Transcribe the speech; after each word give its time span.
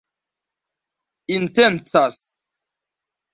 intencas 1.37 2.19